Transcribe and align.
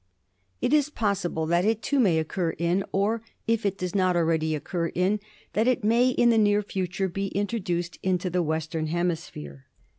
It 0.63 0.73
is 0.73 0.89
possible 0.89 1.45
that 1.45 1.63
it, 1.63 1.83
too, 1.83 1.99
may 1.99 2.17
occur 2.17 2.55
in, 2.57 2.83
or 2.91 3.21
if 3.45 3.67
it 3.67 3.77
does 3.77 3.93
not 3.93 4.15
already 4.15 4.55
occur 4.55 4.87
in, 4.87 5.19
that 5.53 5.67
it 5.67 5.83
may 5.83 6.09
in 6.09 6.31
the 6.31 6.39
near 6.39 6.63
future 6.63 7.07
be 7.07 7.27
intro 7.27 7.59
duced 7.59 7.99
into 8.01 8.31
the 8.31 8.41
Western 8.41 8.87
Hemisphere. 8.87 9.67